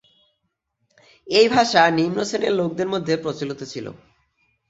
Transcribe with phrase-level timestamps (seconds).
[1.27, 3.85] এ ভাষা নিম্নশ্রেণীর লোকদের মধ্যে প্রচলিত ছিল।